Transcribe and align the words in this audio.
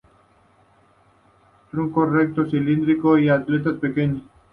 Tronco 1.69 2.05
recto 2.07 2.43
y 2.47 2.49
cilíndrico, 2.49 3.19
y 3.19 3.29
aletas 3.29 3.75
pequeñas. 3.77 4.23